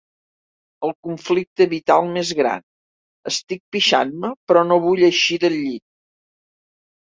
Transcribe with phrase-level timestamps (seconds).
[0.87, 2.65] El conflicte vital més gran:
[3.33, 5.87] estic pixant-me, però no vull eixir del llit.